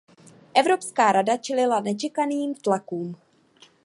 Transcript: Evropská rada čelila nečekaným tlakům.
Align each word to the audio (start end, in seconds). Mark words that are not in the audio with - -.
Evropská 0.53 1.11
rada 1.11 1.37
čelila 1.37 1.79
nečekaným 1.79 2.55
tlakům. 2.55 3.15